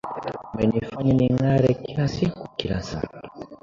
[0.51, 3.11] Umenifanya ning’are kila siku kila saa.